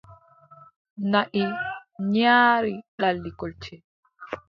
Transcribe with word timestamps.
Naʼi 1.11 1.43
nyaari 2.11 2.73
ɗali 2.97 3.29
kolce. 3.39 3.75